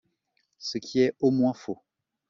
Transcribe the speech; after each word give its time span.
Ce 0.57 0.79
qui 0.79 1.01
est 1.01 1.13
au 1.19 1.29
moins 1.29 1.53
faux. 1.53 1.77